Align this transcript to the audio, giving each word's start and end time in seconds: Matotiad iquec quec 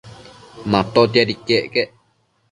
Matotiad 0.71 1.29
iquec 1.35 1.65
quec 1.73 1.89